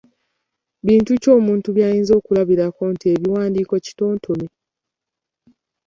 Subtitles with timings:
[0.87, 4.47] Bintu ki omuntu by’ayinza okulabirako nti ekiwandiiko Kitontome?